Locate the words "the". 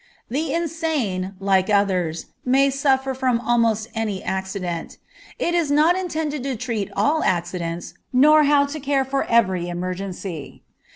0.29-0.51